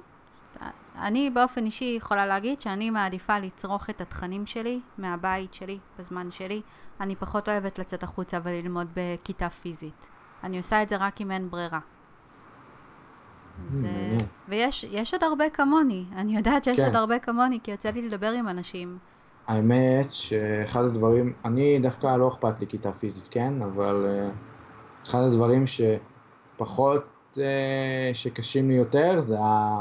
אני 0.97 1.31
באופן 1.31 1.65
אישי 1.65 1.95
יכולה 1.97 2.27
להגיד 2.27 2.61
שאני 2.61 2.91
מעדיפה 2.91 3.39
לצרוך 3.39 3.91
את 3.91 4.01
התכנים 4.01 4.47
שלי 4.47 4.81
מהבית 4.99 5.55
שלי, 5.55 5.79
בזמן 5.99 6.31
שלי. 6.31 6.63
אני 7.01 7.17
פחות 7.17 7.49
אוהבת 7.49 7.79
לצאת 7.79 8.03
החוצה 8.03 8.39
וללמוד 8.43 8.87
בכיתה 8.95 9.51
פיזית. 9.51 10.09
אני 10.45 10.57
עושה 10.57 10.83
את 10.83 10.89
זה 10.89 10.97
רק 10.97 11.21
אם 11.21 11.31
אין 11.31 11.51
ברירה. 11.51 11.79
זה... 13.69 14.19
ויש 14.49 15.13
עוד 15.13 15.25
הרבה 15.25 15.51
כמוני, 15.51 16.05
אני 16.13 16.37
יודעת 16.37 16.65
שיש 16.65 16.81
כן. 16.81 16.87
עוד 16.87 16.97
הרבה 16.97 17.19
כמוני, 17.19 17.59
כי 17.63 17.71
יוצא 17.71 17.91
לי 17.91 18.03
לדבר 18.03 18.31
עם 18.31 18.49
אנשים. 18.49 18.99
האמת 19.51 20.13
שאחד 20.13 20.85
הדברים, 20.85 21.33
אני 21.45 21.79
דווקא 21.79 22.17
לא 22.17 22.29
אכפת 22.29 22.61
לי 22.61 22.67
כיתה 22.67 22.93
פיזית, 22.93 23.25
כן? 23.31 23.63
אבל 23.63 24.07
uh, 24.07 25.09
אחד 25.09 25.19
הדברים 25.19 25.65
שפחות, 25.67 27.05
uh, 27.35 27.39
שקשים 28.13 28.69
לי 28.69 28.75
יותר 28.75 29.21
זה 29.21 29.41
ה... 29.41 29.81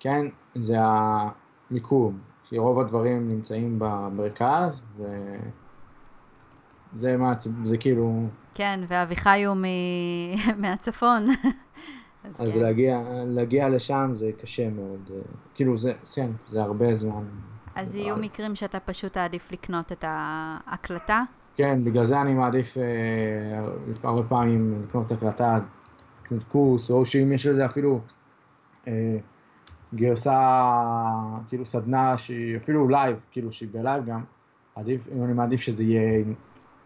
כן, 0.00 0.26
זה 0.54 0.76
המיקום, 0.80 2.18
כי 2.48 2.58
רוב 2.58 2.80
הדברים 2.80 3.28
נמצאים 3.28 3.78
במרכז, 3.78 4.80
וזה 6.94 7.16
מה, 7.16 7.34
זה 7.64 7.78
כאילו... 7.78 8.26
כן, 8.54 8.80
ואביחי 8.88 9.44
הוא 9.44 9.56
מ... 9.56 9.64
מהצפון. 10.62 11.26
אז, 12.24 12.40
אז 12.40 12.54
כן. 12.54 12.60
להגיע, 12.60 13.02
להגיע 13.26 13.68
לשם 13.68 14.10
זה 14.12 14.30
קשה 14.40 14.70
מאוד, 14.70 15.10
כאילו 15.54 15.78
זה, 15.78 15.92
כן, 16.14 16.30
זה 16.50 16.62
הרבה 16.62 16.94
זמן. 16.94 17.24
אז 17.78 17.94
יהיו 17.94 18.16
מקרים 18.16 18.54
שאתה 18.54 18.80
פשוט 18.80 19.12
תעדיף 19.12 19.52
לקנות 19.52 19.92
את 19.92 20.04
ההקלטה? 20.08 21.22
כן, 21.56 21.84
בגלל 21.84 22.04
זה 22.04 22.20
אני 22.20 22.34
מעדיף 22.34 22.76
אה, 22.78 23.60
הרבה 24.04 24.28
פעמים 24.28 24.82
לקנות 24.88 25.12
הקלטה, 25.12 25.58
לקנות 26.24 26.44
קורס, 26.44 26.90
או 26.90 27.06
שאם 27.06 27.32
יש 27.32 27.46
לזה 27.46 27.66
אפילו 27.66 28.00
אה, 28.88 29.16
גרסה, 29.94 30.70
כאילו 31.48 31.66
סדנה 31.66 32.16
שהיא 32.16 32.56
אפילו 32.56 32.88
live, 32.88 33.16
כאילו 33.30 33.52
שהיא 33.52 33.68
ב 33.72 33.78
live 33.78 34.04
גם, 34.06 34.24
עדיף, 34.76 35.00
אני 35.24 35.32
מעדיף 35.32 35.60
שזה 35.60 35.84
יהיה... 35.84 36.24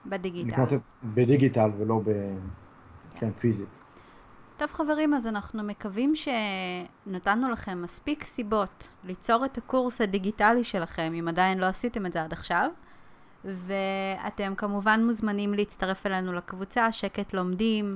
בדיגיטל. 0.06 0.62
בדיגיטל 1.04 1.70
ולא 1.78 2.00
ב... 2.04 2.04
כן. 2.04 3.18
כן, 3.20 3.30
פיזית. 3.30 3.81
טוב 4.56 4.72
חברים, 4.72 5.14
אז 5.14 5.26
אנחנו 5.26 5.62
מקווים 5.62 6.12
שנתנו 6.14 7.50
לכם 7.50 7.82
מספיק 7.82 8.24
סיבות 8.24 8.88
ליצור 9.04 9.44
את 9.44 9.58
הקורס 9.58 10.00
הדיגיטלי 10.00 10.64
שלכם, 10.64 11.12
אם 11.20 11.28
עדיין 11.28 11.58
לא 11.58 11.66
עשיתם 11.66 12.06
את 12.06 12.12
זה 12.12 12.22
עד 12.22 12.32
עכשיו. 12.32 12.70
ואתם 13.44 14.54
כמובן 14.56 15.04
מוזמנים 15.04 15.54
להצטרף 15.54 16.06
אלינו 16.06 16.32
לקבוצה, 16.32 16.92
שקט 16.92 17.34
לומדים. 17.34 17.90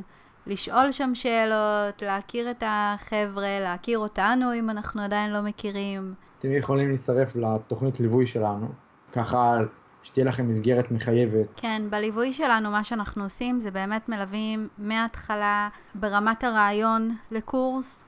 לשאול 0.47 0.93
שם 0.93 1.15
שאלות, 1.15 2.03
להכיר 2.03 2.51
את 2.51 2.63
החבר'ה, 2.67 3.61
להכיר 3.61 3.99
אותנו 3.99 4.55
אם 4.55 4.71
אנחנו 4.71 5.03
עדיין 5.03 5.33
לא 5.33 5.43
מכירים. 5.43 6.15
אתם 6.39 6.53
יכולים 6.53 6.91
להצטרף 6.91 7.37
לתוכנית 7.37 8.01
ליווי 8.01 8.27
שלנו, 8.27 8.69
ככה 9.13 9.59
שתהיה 10.07 10.27
לכם 10.27 10.49
מסגרת 10.49 10.91
מחייבת. 10.91 11.47
כן, 11.57 11.83
בליווי 11.91 12.33
שלנו 12.33 12.71
מה 12.71 12.85
שאנחנו 12.85 13.25
עושים 13.25 13.61
זה 13.61 13.71
באמת 13.71 14.09
מלווים 14.09 14.69
מההתחלה 14.79 15.69
ברמת 15.95 16.45
הרעיון 16.45 17.17
לקורס, 17.31 18.05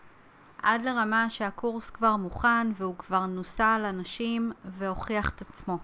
עד 0.63 0.83
לרמה 0.83 1.31
שהקורס 1.31 1.91
כבר 1.91 2.17
מוכן 2.17 2.67
והוא 2.75 2.95
כבר 2.99 3.27
נוסה 3.27 3.67
על 3.67 3.85
אנשים 3.85 4.53
והוכיח 4.65 5.31
את 5.31 5.41
עצמו. 5.41 5.79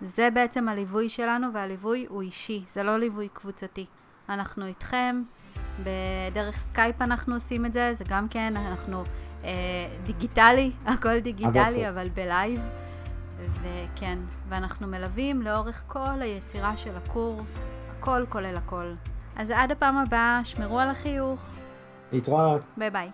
זה 0.00 0.28
בעצם 0.34 0.68
הליווי 0.68 1.08
שלנו 1.08 1.46
והליווי 1.54 2.06
הוא 2.08 2.22
אישי, 2.22 2.64
זה 2.68 2.82
לא 2.82 2.98
ליווי 2.98 3.28
קבוצתי. 3.32 3.86
אנחנו 4.28 4.66
איתכם, 4.66 5.22
בדרך 5.80 6.58
סקייפ 6.58 7.02
אנחנו 7.02 7.34
עושים 7.34 7.66
את 7.66 7.72
זה, 7.72 7.94
זה 7.94 8.04
גם 8.08 8.28
כן, 8.28 8.54
אנחנו 8.56 9.04
אה, 9.44 9.50
דיגיטלי, 10.02 10.70
הכל 10.86 11.18
דיגיטלי, 11.18 11.88
אבל 11.88 12.08
ב 12.08 12.21
live. 12.21 12.85
וכן, 13.38 14.18
ואנחנו 14.48 14.86
מלווים 14.86 15.42
לאורך 15.42 15.82
כל 15.86 16.20
היצירה 16.20 16.76
של 16.76 16.96
הקורס, 16.96 17.64
הכל 17.98 18.24
כולל 18.28 18.56
הכל. 18.56 18.92
אז 19.36 19.50
עד 19.50 19.72
הפעם 19.72 19.96
הבאה, 19.96 20.40
שמרו 20.44 20.80
על 20.80 20.90
החיוך. 20.90 21.40
להתראות. 22.12 22.62
ביי 22.76 22.90
ביי. 22.90 23.10